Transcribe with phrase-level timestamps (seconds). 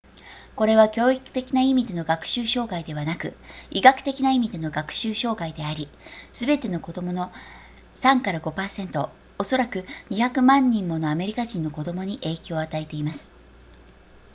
[0.55, 3.35] これは教育的な意味での学習障害ではなく
[3.69, 5.87] 医学的な意味での学習障害であり
[6.33, 7.31] すべての子供の
[7.93, 13.29] 3～5% おそらく200万人ものアメリカ人の子供に影響を与えています